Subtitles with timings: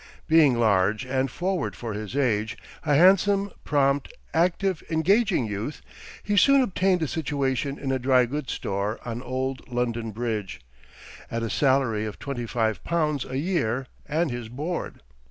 [0.27, 5.83] Being large and forward for his age, a handsome, prompt, active, engaging youth,
[6.23, 10.59] he soon obtained a situation in a dry goods store on old London Bridge,
[11.29, 15.01] at a salary of twenty five pounds a year and his board.